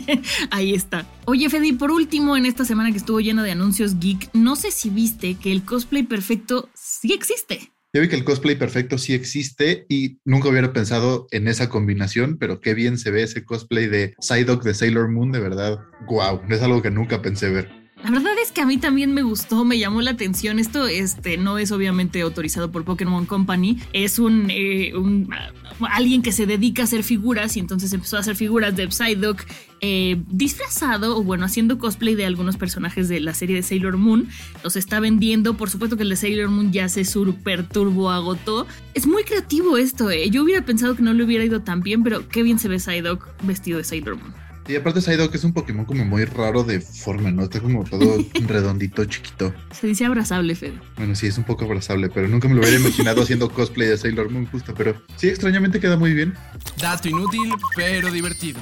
Ahí 0.50 0.74
está. 0.74 1.06
Oye, 1.24 1.48
Fede, 1.48 1.68
y 1.68 1.72
por 1.72 1.90
último, 1.90 2.36
en 2.36 2.46
esta 2.46 2.64
semana 2.64 2.90
que 2.90 2.98
estuvo 2.98 3.20
llena 3.20 3.42
de 3.42 3.52
anuncios 3.52 3.98
geek, 3.98 4.30
no 4.34 4.56
sé 4.56 4.70
si 4.70 4.90
viste 4.90 5.34
que 5.34 5.52
el 5.52 5.64
cosplay 5.64 6.02
perfecto 6.02 6.68
sí 6.74 7.12
existe. 7.12 7.72
Ya 7.94 8.02
vi 8.02 8.08
que 8.08 8.16
el 8.16 8.24
cosplay 8.24 8.54
perfecto 8.54 8.98
sí 8.98 9.14
existe 9.14 9.86
y 9.88 10.18
nunca 10.26 10.50
hubiera 10.50 10.74
pensado 10.74 11.26
en 11.30 11.48
esa 11.48 11.70
combinación, 11.70 12.36
pero 12.38 12.60
qué 12.60 12.74
bien 12.74 12.98
se 12.98 13.10
ve 13.10 13.22
ese 13.22 13.46
cosplay 13.46 13.86
de 13.86 14.14
Psyduck 14.20 14.62
de 14.62 14.74
Sailor 14.74 15.08
Moon, 15.08 15.32
de 15.32 15.40
verdad. 15.40 15.78
Wow, 16.06 16.42
es 16.50 16.60
algo 16.60 16.82
que 16.82 16.90
nunca 16.90 17.22
pensé 17.22 17.48
ver. 17.48 17.77
La 18.04 18.10
verdad 18.10 18.32
es 18.42 18.52
que 18.52 18.60
a 18.60 18.66
mí 18.66 18.78
también 18.78 19.12
me 19.12 19.22
gustó, 19.22 19.64
me 19.64 19.76
llamó 19.78 20.00
la 20.00 20.12
atención. 20.12 20.58
Esto 20.60 20.86
este, 20.86 21.36
no 21.36 21.58
es 21.58 21.72
obviamente 21.72 22.20
autorizado 22.20 22.70
por 22.70 22.84
Pokémon 22.84 23.26
Company, 23.26 23.78
es 23.92 24.18
un, 24.20 24.46
eh, 24.50 24.94
un- 24.94 25.28
alguien 25.90 26.22
que 26.22 26.30
se 26.32 26.46
dedica 26.46 26.82
a 26.82 26.84
hacer 26.84 27.02
figuras 27.02 27.56
y 27.56 27.60
entonces 27.60 27.92
empezó 27.92 28.16
a 28.16 28.20
hacer 28.20 28.36
figuras 28.36 28.74
de 28.76 28.90
Psyduck 28.90 29.42
eh, 29.80 30.16
disfrazado 30.30 31.18
o 31.18 31.22
bueno, 31.24 31.44
haciendo 31.44 31.78
cosplay 31.78 32.14
de 32.14 32.24
algunos 32.24 32.56
personajes 32.56 33.08
de 33.08 33.20
la 33.20 33.34
serie 33.34 33.56
de 33.56 33.62
Sailor 33.62 33.96
Moon. 33.96 34.28
Los 34.64 34.76
está 34.76 35.00
vendiendo, 35.00 35.54
por 35.56 35.68
supuesto 35.68 35.96
que 35.96 36.04
el 36.04 36.08
de 36.08 36.16
Sailor 36.16 36.48
Moon 36.50 36.72
ya 36.72 36.88
se 36.88 37.04
super 37.04 37.68
turbo 37.68 38.10
agotó. 38.10 38.66
Es 38.94 39.06
muy 39.08 39.24
creativo 39.24 39.76
esto, 39.76 40.10
eh. 40.10 40.30
yo 40.30 40.44
hubiera 40.44 40.64
pensado 40.64 40.94
que 40.94 41.02
no 41.02 41.12
le 41.14 41.24
hubiera 41.24 41.44
ido 41.44 41.60
tan 41.62 41.80
bien, 41.82 42.02
pero 42.04 42.28
qué 42.28 42.42
bien 42.44 42.58
se 42.60 42.68
ve 42.68 42.78
Psyduck 42.78 43.26
vestido 43.42 43.78
de 43.78 43.84
Sailor 43.84 44.16
Moon. 44.16 44.47
Y 44.68 44.76
aparte 44.76 45.00
Psyduck 45.00 45.34
es 45.34 45.44
un 45.44 45.54
Pokémon 45.54 45.86
como 45.86 46.04
muy 46.04 46.26
raro 46.26 46.62
de 46.62 46.80
forma, 46.80 47.30
¿no? 47.30 47.44
Está 47.44 47.58
como 47.58 47.84
todo 47.84 48.22
redondito, 48.46 49.02
chiquito. 49.06 49.54
Se 49.70 49.86
dice 49.86 50.04
abrazable, 50.04 50.54
Fede. 50.54 50.78
Bueno, 50.98 51.14
sí, 51.14 51.26
es 51.26 51.38
un 51.38 51.44
poco 51.44 51.64
abrazable, 51.64 52.10
pero 52.10 52.28
nunca 52.28 52.48
me 52.48 52.54
lo 52.54 52.60
hubiera 52.60 52.78
imaginado 52.78 53.22
haciendo 53.22 53.48
cosplay 53.48 53.88
de 53.88 53.96
Sailor 53.96 54.30
Moon 54.30 54.44
justo, 54.46 54.74
pero 54.76 55.00
sí, 55.16 55.28
extrañamente 55.28 55.80
queda 55.80 55.96
muy 55.96 56.12
bien. 56.12 56.34
Dato 56.80 57.08
inútil, 57.08 57.50
pero 57.76 58.12
divertido. 58.12 58.60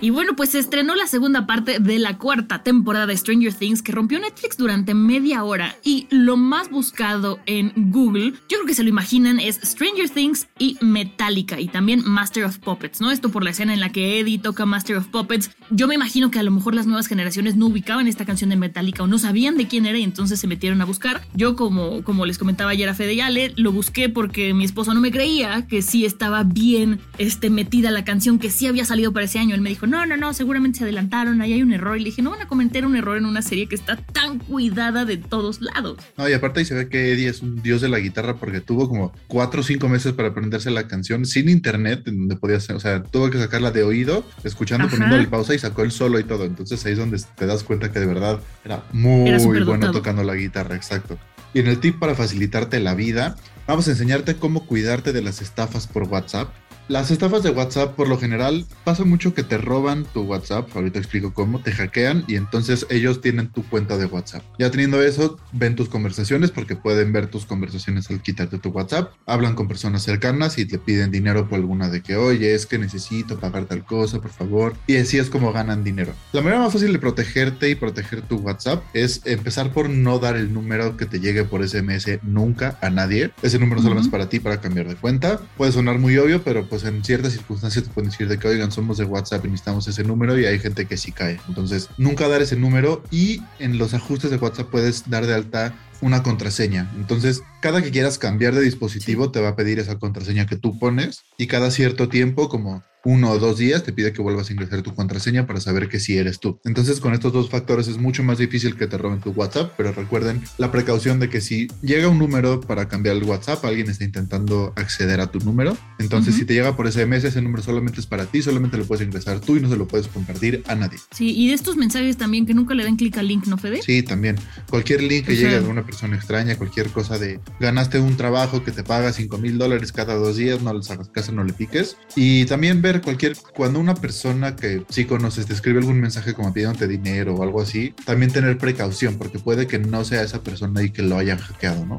Y 0.00 0.10
bueno, 0.10 0.36
pues 0.36 0.50
se 0.50 0.60
estrenó 0.60 0.94
la 0.94 1.08
segunda 1.08 1.44
parte 1.44 1.80
de 1.80 1.98
la 1.98 2.18
cuarta 2.18 2.62
temporada 2.62 3.06
de 3.06 3.16
Stranger 3.16 3.52
Things 3.52 3.82
que 3.82 3.90
rompió 3.90 4.20
Netflix 4.20 4.56
durante 4.56 4.94
media 4.94 5.42
hora 5.42 5.74
y 5.82 6.06
lo 6.10 6.36
más 6.36 6.70
buscado 6.70 7.40
en 7.46 7.72
Google, 7.74 8.32
yo 8.48 8.58
creo 8.58 8.66
que 8.66 8.74
se 8.74 8.84
lo 8.84 8.88
imaginan, 8.88 9.40
es 9.40 9.56
Stranger 9.56 10.08
Things 10.08 10.46
y 10.56 10.78
Metallica 10.80 11.58
y 11.58 11.66
también 11.66 12.02
Master 12.04 12.44
of 12.44 12.58
Puppets, 12.58 13.00
¿no? 13.00 13.10
Esto 13.10 13.30
por 13.30 13.42
la 13.42 13.50
escena 13.50 13.74
en 13.74 13.80
la 13.80 13.90
que 13.90 14.20
Eddie 14.20 14.38
toca 14.38 14.66
Master 14.66 14.98
of 14.98 15.08
Puppets. 15.08 15.50
Yo 15.70 15.88
me 15.88 15.96
imagino 15.96 16.30
que 16.30 16.38
a 16.38 16.44
lo 16.44 16.52
mejor 16.52 16.76
las 16.76 16.86
nuevas 16.86 17.08
generaciones 17.08 17.56
no 17.56 17.66
ubicaban 17.66 18.06
esta 18.06 18.24
canción 18.24 18.50
de 18.50 18.56
Metallica 18.56 19.02
o 19.02 19.08
no 19.08 19.18
sabían 19.18 19.56
de 19.56 19.66
quién 19.66 19.84
era 19.84 19.98
y 19.98 20.04
entonces 20.04 20.38
se 20.38 20.46
metieron 20.46 20.80
a 20.80 20.84
buscar. 20.84 21.22
Yo 21.34 21.56
como, 21.56 22.04
como 22.04 22.24
les 22.24 22.38
comentaba 22.38 22.70
ayer 22.70 22.88
a 22.88 22.94
Fede 22.94 23.14
y 23.14 23.20
Ale, 23.20 23.52
lo 23.56 23.72
busqué 23.72 24.08
porque 24.08 24.54
mi 24.54 24.64
esposo 24.64 24.94
no 24.94 25.00
me 25.00 25.10
creía 25.10 25.66
que 25.66 25.82
sí 25.82 26.04
estaba 26.04 26.44
bien 26.44 27.00
este, 27.18 27.50
metida 27.50 27.90
la 27.90 28.04
canción, 28.04 28.38
que 28.38 28.50
sí 28.50 28.68
había 28.68 28.84
salido 28.84 29.12
para 29.12 29.26
ese 29.26 29.40
año. 29.40 29.56
Él 29.56 29.60
me 29.60 29.70
dijo, 29.70 29.87
no, 29.88 30.06
no, 30.06 30.16
no, 30.16 30.32
seguramente 30.34 30.78
se 30.78 30.84
adelantaron, 30.84 31.40
ahí 31.40 31.54
hay 31.54 31.62
un 31.62 31.72
error. 31.72 31.96
Y 31.96 32.00
le 32.00 32.04
dije, 32.06 32.22
no 32.22 32.30
van 32.30 32.42
a 32.42 32.48
cometer 32.48 32.86
un 32.86 32.96
error 32.96 33.16
en 33.16 33.26
una 33.26 33.42
serie 33.42 33.68
que 33.68 33.74
está 33.74 33.96
tan 33.96 34.38
cuidada 34.38 35.04
de 35.04 35.16
todos 35.16 35.60
lados. 35.60 35.98
No, 36.16 36.28
y 36.28 36.32
aparte 36.32 36.60
ahí 36.60 36.66
se 36.66 36.74
ve 36.74 36.88
que 36.88 37.12
Eddie 37.12 37.28
es 37.28 37.42
un 37.42 37.62
dios 37.62 37.80
de 37.80 37.88
la 37.88 37.98
guitarra 37.98 38.36
porque 38.36 38.60
tuvo 38.60 38.88
como 38.88 39.12
cuatro 39.26 39.60
o 39.60 39.64
cinco 39.64 39.88
meses 39.88 40.12
para 40.12 40.28
aprenderse 40.28 40.70
la 40.70 40.86
canción 40.86 41.24
sin 41.24 41.48
internet, 41.48 42.06
en 42.06 42.18
donde 42.18 42.36
podía 42.36 42.60
ser, 42.60 42.76
o 42.76 42.80
sea, 42.80 43.02
tuvo 43.02 43.30
que 43.30 43.38
sacarla 43.38 43.70
de 43.70 43.82
oído, 43.82 44.24
escuchando, 44.44 44.86
Ajá. 44.86 44.96
poniéndole 44.96 45.26
pausa 45.28 45.54
y 45.54 45.58
sacó 45.58 45.82
el 45.82 45.90
solo 45.90 46.18
y 46.18 46.24
todo. 46.24 46.44
Entonces 46.44 46.84
ahí 46.86 46.92
es 46.92 46.98
donde 46.98 47.20
te 47.36 47.46
das 47.46 47.64
cuenta 47.64 47.90
que 47.90 48.00
de 48.00 48.06
verdad 48.06 48.40
era 48.64 48.84
muy 48.92 49.28
Era 49.28 49.38
bueno 49.64 49.90
tocando 49.90 50.22
la 50.22 50.34
guitarra, 50.34 50.76
exacto. 50.76 51.18
Y 51.54 51.60
en 51.60 51.68
el 51.68 51.80
tip 51.80 51.98
para 51.98 52.14
facilitarte 52.14 52.78
la 52.80 52.94
vida, 52.94 53.36
vamos 53.66 53.88
a 53.88 53.92
enseñarte 53.92 54.36
cómo 54.36 54.66
cuidarte 54.66 55.12
de 55.12 55.22
las 55.22 55.40
estafas 55.40 55.86
por 55.86 56.04
WhatsApp. 56.04 56.52
Las 56.88 57.10
estafas 57.10 57.42
de 57.42 57.50
WhatsApp, 57.50 57.94
por 57.96 58.08
lo 58.08 58.16
general, 58.16 58.64
pasa 58.82 59.04
mucho 59.04 59.34
que 59.34 59.42
te 59.42 59.58
roban 59.58 60.06
tu 60.14 60.22
WhatsApp. 60.22 60.74
Ahorita 60.74 60.98
explico 60.98 61.34
cómo, 61.34 61.60
te 61.60 61.70
hackean 61.70 62.24
y 62.26 62.36
entonces 62.36 62.86
ellos 62.88 63.20
tienen 63.20 63.48
tu 63.48 63.62
cuenta 63.68 63.98
de 63.98 64.06
WhatsApp. 64.06 64.42
Ya 64.58 64.70
teniendo 64.70 65.02
eso, 65.02 65.38
ven 65.52 65.76
tus 65.76 65.90
conversaciones 65.90 66.50
porque 66.50 66.76
pueden 66.76 67.12
ver 67.12 67.26
tus 67.26 67.44
conversaciones 67.44 68.08
al 68.08 68.22
quitarte 68.22 68.56
tu 68.56 68.70
WhatsApp. 68.70 69.12
Hablan 69.26 69.54
con 69.54 69.68
personas 69.68 70.02
cercanas 70.02 70.56
y 70.56 70.64
te 70.64 70.78
piden 70.78 71.10
dinero 71.10 71.46
por 71.46 71.56
alguna 71.56 71.90
de 71.90 72.00
que, 72.00 72.16
oye, 72.16 72.54
es 72.54 72.64
que 72.64 72.78
necesito 72.78 73.38
pagar 73.38 73.66
tal 73.66 73.84
cosa, 73.84 74.22
por 74.22 74.30
favor. 74.30 74.72
Y 74.86 74.96
así 74.96 75.18
es 75.18 75.28
como 75.28 75.52
ganan 75.52 75.84
dinero. 75.84 76.14
La 76.32 76.40
manera 76.40 76.62
más 76.62 76.72
fácil 76.72 76.94
de 76.94 76.98
protegerte 76.98 77.68
y 77.68 77.74
proteger 77.74 78.22
tu 78.22 78.36
WhatsApp 78.36 78.82
es 78.94 79.20
empezar 79.26 79.74
por 79.74 79.90
no 79.90 80.18
dar 80.20 80.36
el 80.36 80.54
número 80.54 80.96
que 80.96 81.04
te 81.04 81.20
llegue 81.20 81.44
por 81.44 81.68
SMS 81.68 82.18
nunca 82.22 82.78
a 82.80 82.88
nadie. 82.88 83.30
Ese 83.42 83.58
número 83.58 83.82
solamente 83.82 84.06
es 84.06 84.10
para 84.10 84.30
ti 84.30 84.40
para 84.40 84.62
cambiar 84.62 84.88
de 84.88 84.96
cuenta. 84.96 85.38
Puede 85.58 85.72
sonar 85.72 85.98
muy 85.98 86.16
obvio, 86.16 86.42
pero 86.42 86.66
pues 86.66 86.77
en 86.84 87.04
ciertas 87.04 87.32
circunstancias 87.32 87.84
te 87.84 87.90
pueden 87.90 88.10
decir 88.10 88.28
de 88.28 88.38
que, 88.38 88.48
oigan, 88.48 88.70
somos 88.72 88.98
de 88.98 89.04
WhatsApp 89.04 89.44
y 89.44 89.48
necesitamos 89.48 89.86
ese 89.88 90.04
número 90.04 90.38
y 90.38 90.46
hay 90.46 90.58
gente 90.58 90.86
que 90.86 90.96
sí 90.96 91.12
cae. 91.12 91.40
Entonces, 91.48 91.88
nunca 91.96 92.28
dar 92.28 92.42
ese 92.42 92.56
número 92.56 93.02
y 93.10 93.42
en 93.58 93.78
los 93.78 93.94
ajustes 93.94 94.30
de 94.30 94.36
WhatsApp 94.36 94.70
puedes 94.70 95.08
dar 95.08 95.26
de 95.26 95.34
alta 95.34 95.74
una 96.00 96.22
contraseña. 96.22 96.90
Entonces, 96.96 97.42
cada 97.60 97.82
que 97.82 97.90
quieras 97.90 98.18
cambiar 98.18 98.54
de 98.54 98.60
dispositivo 98.60 99.30
te 99.30 99.40
va 99.40 99.50
a 99.50 99.56
pedir 99.56 99.78
esa 99.78 99.98
contraseña 99.98 100.46
que 100.46 100.56
tú 100.56 100.78
pones 100.78 101.24
y 101.36 101.46
cada 101.46 101.70
cierto 101.70 102.08
tiempo, 102.08 102.48
como 102.48 102.82
uno 103.04 103.30
o 103.30 103.38
dos 103.38 103.58
días, 103.58 103.84
te 103.84 103.92
pide 103.92 104.12
que 104.12 104.20
vuelvas 104.22 104.50
a 104.50 104.52
ingresar 104.52 104.82
tu 104.82 104.94
contraseña 104.94 105.46
para 105.46 105.60
saber 105.60 105.88
que 105.88 106.00
sí 106.00 106.16
eres 106.18 106.40
tú. 106.40 106.60
Entonces, 106.64 107.00
con 107.00 107.14
estos 107.14 107.32
dos 107.32 107.48
factores 107.50 107.88
es 107.88 107.96
mucho 107.98 108.22
más 108.24 108.38
difícil 108.38 108.76
que 108.76 108.86
te 108.86 108.98
roben 108.98 109.20
tu 109.20 109.30
WhatsApp, 109.30 109.72
pero 109.76 109.92
recuerden 109.92 110.42
la 110.58 110.70
precaución 110.72 111.18
de 111.20 111.28
que 111.28 111.40
si 111.40 111.68
llega 111.82 112.08
un 112.08 112.18
número 112.18 112.60
para 112.60 112.88
cambiar 112.88 113.16
el 113.16 113.24
WhatsApp, 113.24 113.64
alguien 113.64 113.88
está 113.88 114.04
intentando 114.04 114.72
acceder 114.76 115.20
a 115.20 115.28
tu 115.28 115.38
número. 115.40 115.76
Entonces, 115.98 116.34
Ujú. 116.34 116.40
si 116.40 116.44
te 116.46 116.54
llega 116.54 116.76
por 116.76 116.86
SMS, 116.90 117.24
ese 117.28 117.40
número 117.42 117.62
solamente 117.62 118.00
es 118.00 118.06
para 118.06 118.26
ti, 118.26 118.42
solamente 118.42 118.76
lo 118.76 118.84
puedes 118.84 119.06
ingresar 119.06 119.40
tú 119.40 119.56
y 119.56 119.60
no 119.60 119.68
se 119.68 119.76
lo 119.76 119.86
puedes 119.86 120.08
compartir 120.08 120.62
a 120.66 120.74
nadie. 120.74 120.98
Sí, 121.12 121.34
y 121.36 121.48
de 121.48 121.54
estos 121.54 121.76
mensajes 121.76 122.16
también 122.16 122.46
que 122.46 122.54
nunca 122.54 122.74
le 122.74 122.84
den 122.84 122.96
clic 122.96 123.16
al 123.18 123.28
link, 123.28 123.46
¿no, 123.46 123.58
Fede? 123.58 123.80
Sí, 123.82 124.02
también. 124.02 124.36
Cualquier 124.68 125.02
link 125.02 125.26
que 125.26 125.32
O 125.32 125.36
sea- 125.36 125.48
llegue 125.50 125.60
de 125.62 125.68
una 125.68 125.84
persona 125.86 126.16
extraña, 126.16 126.56
cualquier 126.56 126.88
cosa 126.88 127.18
de 127.18 127.40
ganaste 127.60 127.98
un 128.00 128.16
trabajo 128.16 128.64
que 128.64 128.72
te 128.72 128.82
paga 128.82 129.12
5 129.12 129.38
mil 129.38 129.56
dólares 129.58 129.92
cada 129.92 130.14
dos 130.14 130.36
días, 130.36 130.60
no 130.62 130.72
les 130.74 130.90
hagas 130.90 131.08
caso, 131.08 131.32
no 131.32 131.44
le 131.44 131.52
piques. 131.52 131.96
Y 132.16 132.44
también 132.46 132.82
ver 132.82 132.97
cualquier, 133.00 133.36
cuando 133.54 133.78
una 133.80 133.94
persona 133.94 134.56
que 134.56 134.84
sí 134.88 135.04
conoces 135.04 135.46
te 135.46 135.52
escribe 135.52 135.78
algún 135.78 136.00
mensaje 136.00 136.34
como 136.34 136.52
pidiéndote 136.52 136.86
dinero 136.86 137.34
o 137.34 137.42
algo 137.42 137.60
así, 137.60 137.94
también 138.04 138.32
tener 138.32 138.58
precaución, 138.58 139.16
porque 139.18 139.38
puede 139.38 139.66
que 139.66 139.78
no 139.78 140.04
sea 140.04 140.22
esa 140.22 140.42
persona 140.42 140.82
y 140.82 140.90
que 140.90 141.02
lo 141.02 141.16
hayan 141.16 141.38
hackeado, 141.38 141.84
¿no? 141.86 141.98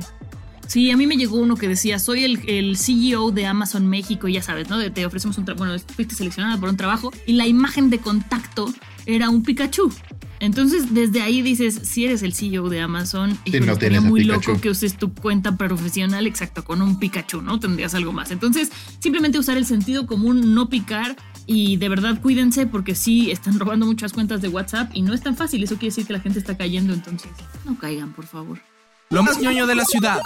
Sí, 0.70 0.92
a 0.92 0.98
mí 0.98 1.08
me 1.08 1.18
llegó 1.18 1.38
uno 1.38 1.56
que 1.56 1.68
decía, 1.68 1.98
soy 1.98 2.24
el, 2.26 2.48
el 2.48 2.78
CEO 2.78 3.32
de 3.32 3.48
Amazon 3.48 3.88
México, 3.88 4.28
y 4.28 4.34
ya 4.34 4.44
sabes, 4.44 4.70
¿no? 4.70 4.78
De- 4.78 4.92
te 4.92 5.04
ofrecemos 5.04 5.36
un 5.40 5.46
trabajo, 5.46 5.66
bueno, 5.66 5.84
fuiste 5.96 6.14
seleccionada 6.14 6.60
por 6.60 6.70
un 6.70 6.78
trabajo, 6.78 7.12
y 7.26 7.34
la 7.34 7.48
imagen 7.48 7.90
de 7.90 7.98
contacto 7.98 8.72
era 9.08 9.32
un 9.32 9.42
Pikachu. 9.42 9.92
Entonces, 10.40 10.94
desde 10.94 11.24
ahí 11.24 11.42
dices, 11.42 11.80
si 11.86 12.06
eres 12.06 12.22
el 12.22 12.34
CEO 12.36 12.70
de 12.70 12.82
Amazon, 12.82 13.32
Sí, 13.32 13.40
híjole, 13.50 13.66
no 13.66 13.72
estaría 13.74 13.90
tienes 13.98 14.06
a 14.06 14.10
muy 14.10 14.24
loco 14.26 14.62
que 14.62 14.70
uses 14.70 14.96
tu 14.96 15.12
cuenta 15.12 15.58
profesional, 15.58 16.28
exacto, 16.28 16.64
con 16.64 16.84
un 16.84 17.00
Pikachu, 17.00 17.42
¿no? 17.42 17.60
Tendrías 17.60 17.96
algo 17.96 18.14
más. 18.14 18.30
Entonces, 18.30 18.72
simplemente 19.00 19.40
usar 19.40 19.58
el 19.58 19.66
sentido 19.66 20.06
común, 20.06 20.54
no 20.54 20.70
picar, 20.70 21.16
y 21.48 21.78
de 21.78 21.90
verdad 21.90 22.22
cuídense 22.22 22.68
porque 22.68 22.94
sí 22.94 23.32
están 23.32 23.58
robando 23.60 23.88
muchas 23.88 24.14
cuentas 24.14 24.40
de 24.44 24.50
WhatsApp 24.50 24.92
y 24.94 25.02
no 25.02 25.16
es 25.16 25.22
tan 25.22 25.36
fácil. 25.36 25.64
Eso 25.64 25.78
quiere 25.78 25.88
decir 25.88 26.06
que 26.06 26.14
la 26.14 26.20
gente 26.20 26.38
está 26.38 26.56
cayendo, 26.56 26.94
entonces 26.94 27.32
no 27.66 27.76
caigan, 27.80 28.14
por 28.14 28.28
favor. 28.28 28.60
Lo 29.10 29.24
más 29.24 29.42
ñoño 29.42 29.66
de 29.66 29.74
la 29.74 29.86
ciudad. 29.86 30.20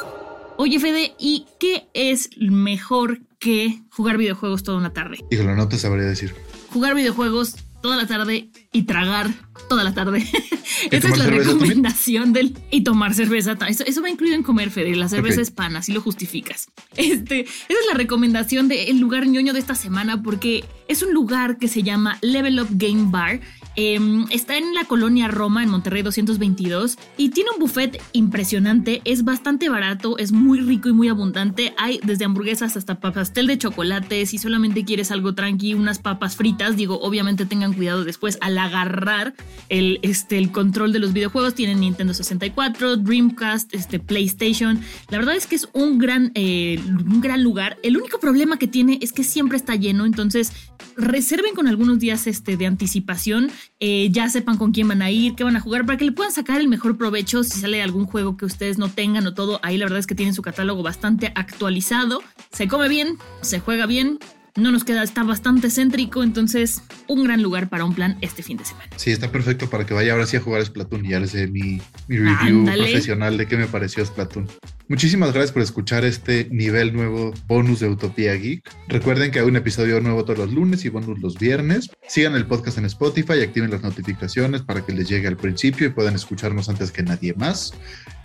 Oye, 0.58 0.80
Fede, 0.80 1.14
¿y 1.20 1.46
qué 1.60 1.88
es 1.94 2.30
mejor 2.38 3.22
que 3.40 3.82
jugar 3.90 4.18
videojuegos 4.18 4.64
toda 4.64 4.78
una 4.78 4.94
tarde? 4.94 5.18
Híjole, 5.32 5.56
no 5.56 5.68
te 5.68 5.78
sabría 5.78 6.06
decir. 6.06 6.34
Jugar 6.72 6.96
videojuegos 6.96 7.56
toda 7.82 7.98
la 7.98 8.08
tarde 8.08 8.50
y 8.72 8.84
tragar 8.84 9.30
toda 9.68 9.84
la 9.84 9.94
tarde. 9.94 10.20
¿Y 10.92 10.96
Esa 10.96 11.10
es 11.10 11.18
la 11.18 11.26
también? 11.26 11.44
recomendación 11.46 12.34
del... 12.34 12.56
Y 12.72 12.82
tomar 12.84 13.14
cerveza. 13.14 13.58
Eso, 13.68 13.84
eso 13.86 14.02
va 14.02 14.10
incluido 14.10 14.36
en 14.36 14.44
comer, 14.44 14.70
Fede. 14.70 14.96
La 14.96 15.10
cerveza 15.10 15.36
Ok. 15.38 15.42
es 15.42 15.52
pan, 15.52 15.76
así 15.76 15.92
lo 15.92 16.02
justificas. 16.02 16.68
Este, 16.96 17.42
esa 17.42 17.52
es 17.68 17.86
la 17.92 17.98
recomendación 17.98 18.68
del 18.68 19.00
lugar 19.00 19.26
ñoño 19.28 19.52
de 19.54 19.60
esta 19.60 19.76
semana 19.76 20.22
porque 20.22 20.64
es 20.88 21.02
un 21.02 21.12
lugar 21.14 21.58
que 21.58 21.68
se 21.68 21.82
llama 21.84 22.20
Level 22.22 22.60
Up 22.62 22.68
Game 22.72 23.06
Bar. 23.10 23.42
Em, 23.76 24.26
está 24.30 24.58
en 24.58 24.74
la 24.76 24.84
colonia 24.86 25.28
Roma, 25.28 25.64
en 25.64 25.70
Monterrey 25.70 26.04
222, 26.04 26.98
y 27.18 27.30
tiene 27.30 27.50
un 27.54 27.60
buffet 27.60 28.00
impresionante. 28.12 29.02
Es 29.04 29.24
bastante 29.24 29.68
barato, 29.70 30.18
es 30.20 30.32
muy 30.32 30.60
rico 30.60 30.90
y 30.90 30.94
muy 30.94 31.08
abundante. 31.08 31.74
Hay 31.78 32.00
desde 32.04 32.26
hamburguesas 32.26 32.78
hasta 32.78 33.00
pa- 33.00 33.12
pastel 33.12 33.48
de 33.48 33.58
chocolate. 33.58 34.26
Si 34.28 34.38
solamente 34.38 34.86
quieres 34.86 35.10
algo 35.12 35.34
tranqui, 35.34 35.74
unas 35.74 35.98
papas 36.00 36.36
fritas, 36.36 36.78
digo, 36.78 37.00
obviamente 37.02 37.46
tengan 37.46 37.74
cuidado 37.74 38.04
después 38.04 38.38
al 38.42 38.58
agarrar 38.60 39.34
el, 39.70 40.00
este, 40.04 40.38
el 40.38 40.52
control 40.52 40.94
de 40.94 41.00
los 41.00 41.14
videojuegos. 41.14 41.56
Tienen 41.56 41.80
Nintendo 41.80 42.14
64, 42.14 42.98
Dreamcast, 42.98 43.74
este, 43.74 44.00
PlayStation. 44.00 44.82
La 45.10 45.18
verdad 45.18 45.36
es 45.36 45.48
que 45.48 45.56
es 45.56 45.68
un 45.74 45.98
gran, 45.98 46.32
eh, 46.36 46.80
un 46.88 47.22
gran 47.22 47.44
lugar. 47.44 47.78
El 47.82 47.98
único 47.98 48.20
problema 48.20 48.58
que 48.60 48.68
tiene 48.68 49.00
es 49.02 49.14
que 49.14 49.24
siempre 49.24 49.58
está 49.58 49.76
lleno, 49.76 50.06
entonces 50.06 50.52
reserven 50.96 51.56
con 51.56 51.68
algunos 51.68 51.98
días 52.00 52.28
este, 52.28 52.56
de 52.56 52.68
anticipación, 52.68 53.50
eh, 53.80 54.10
ya 54.12 54.30
sepan 54.30 54.58
con 54.58 54.72
quién 54.72 54.88
van 54.88 55.02
a 55.02 55.12
ir, 55.12 55.36
qué 55.36 55.44
van 55.44 55.56
a 55.56 55.60
jugar, 55.60 55.86
para 55.86 55.98
que 55.98 56.06
le 56.06 56.12
puedan 56.12 56.32
sacar 56.32 56.62
el 56.62 56.68
mejor 56.68 56.98
provecho 56.98 57.44
si 57.44 57.60
sale 57.60 57.82
algún 57.82 58.06
juego 58.06 58.38
que 58.38 58.46
ustedes 58.46 58.78
no 58.78 58.90
tengan 58.90 59.26
o 59.28 59.34
todo. 59.34 59.60
Ahí 59.64 59.78
la 59.78 59.86
verdad 59.86 60.00
es 60.00 60.08
que 60.08 60.16
tienen 60.16 60.34
su 60.34 60.42
catálogo 60.42 60.84
bastante 60.84 61.32
actualizado. 61.36 62.22
Se 62.52 62.68
come 62.68 62.88
bien, 62.90 63.18
se 63.42 63.60
juega 63.60 63.86
bien. 63.86 64.20
No 64.56 64.72
nos 64.72 64.84
queda, 64.84 65.02
está 65.02 65.24
bastante 65.24 65.72
céntrico, 65.72 66.22
entonces 66.22 66.84
un 67.08 67.24
gran 67.24 67.42
lugar 67.42 67.70
para 67.70 67.86
un 67.86 67.96
plan 67.96 68.20
este 68.22 68.44
fin 68.44 68.58
de 68.58 68.66
semana. 68.66 68.88
Sí, 68.98 69.10
está 69.10 69.32
perfecto 69.32 69.68
para 69.68 69.84
que 69.84 69.96
vaya 69.96 70.14
ahora 70.14 70.28
sí 70.28 70.38
a 70.38 70.42
jugar 70.42 70.64
Splatoon 70.64 71.04
y 71.06 71.10
ya 71.10 71.20
les 71.20 71.34
dé 71.34 71.48
mi, 71.48 71.82
mi 72.08 72.18
review 72.18 72.60
Ándale. 72.60 72.84
profesional 72.84 73.36
de 73.36 73.48
qué 73.48 73.58
me 73.58 73.66
pareció 73.66 74.06
Splatoon. 74.06 74.48
Muchísimas 74.90 75.32
gracias 75.32 75.54
por 75.54 75.62
escuchar 75.62 76.04
este 76.04 76.50
nivel 76.52 76.94
nuevo 76.94 77.34
bonus 77.48 77.80
de 77.80 77.88
Utopía 77.88 78.34
Geek. 78.34 78.70
Recuerden 78.90 79.32
que 79.32 79.40
hay 79.40 79.46
un 79.46 79.56
episodio 79.56 80.02
nuevo 80.02 80.26
todos 80.26 80.40
los 80.40 80.54
lunes 80.54 80.84
y 80.84 80.90
bonus 80.90 81.20
los 81.22 81.40
viernes. 81.40 81.90
Sigan 82.08 82.36
el 82.36 82.46
podcast 82.46 82.78
en 82.78 82.86
Spotify 82.86 83.36
y 83.40 83.44
activen 83.44 83.72
las 83.72 83.82
notificaciones 83.82 84.62
para 84.62 84.86
que 84.86 84.92
les 84.92 85.08
llegue 85.08 85.30
al 85.30 85.38
principio 85.38 85.88
y 85.88 85.92
puedan 85.92 86.16
escucharnos 86.16 86.68
antes 86.68 86.92
que 86.92 87.02
nadie 87.02 87.34
más. 87.34 87.74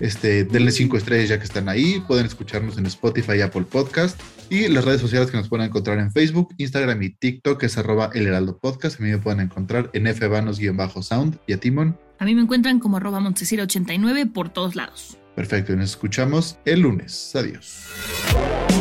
Este, 0.01 0.45
denle 0.45 0.73
cinco 0.73 0.97
estrellas 0.97 1.29
ya 1.29 1.39
que 1.39 1.45
están 1.45 1.69
ahí. 1.69 2.03
Pueden 2.09 2.27
escucharnos 2.27 2.77
en 2.77 2.87
Spotify 2.87 3.35
y 3.37 3.43
Apple 3.43 3.65
Podcast. 3.71 4.21
Y 4.51 4.67
las 4.67 4.85
redes 4.85 5.01
sociales 5.01 5.31
que 5.31 5.37
nos 5.37 5.49
pueden 5.49 5.67
encontrar 5.67 5.99
en 6.01 6.11
Facebook, 6.11 6.55
Instagram 6.59 7.01
y 7.03 7.11
TikTok 7.11 7.63
es 7.63 7.79
arroba 7.79 8.11
el 8.15 8.27
heraldo 8.27 8.59
podcast. 8.59 8.99
A 8.99 9.05
mí 9.05 9.11
me 9.11 9.19
pueden 9.19 9.41
encontrar 9.41 9.91
en 9.93 10.07
fvanos-sound 10.07 11.39
y 11.47 11.53
a 11.53 11.61
Timon. 11.61 11.97
A 12.19 12.25
mí 12.25 12.35
me 12.35 12.43
encuentran 12.43 12.81
como 12.81 12.97
arroba 12.97 13.21
montesira89 13.21 14.33
por 14.33 14.49
todos 14.49 14.75
lados. 14.75 15.19
Perfecto, 15.39 15.73
y 15.73 15.77
nos 15.77 15.91
escuchamos 15.91 16.59
el 16.65 16.81
lunes. 16.81 17.33
Adiós. 17.37 17.85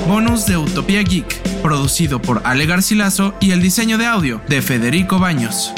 Bonus 0.07 0.47
de 0.47 0.57
Utopía 0.57 1.03
Geek, 1.03 1.61
producido 1.61 2.19
por 2.19 2.41
Ale 2.45 2.65
Garcilaso 2.65 3.35
y 3.39 3.51
el 3.51 3.61
diseño 3.61 3.99
de 3.99 4.07
audio 4.07 4.41
de 4.49 4.63
Federico 4.63 5.19
Baños. 5.19 5.71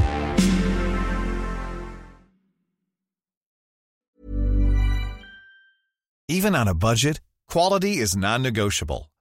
Even 6.30 6.56
on 6.56 6.70
a 6.70 6.74
budget, 6.74 7.20
quality 7.52 7.98
is 8.02 8.16
non-negotiable. 8.16 9.09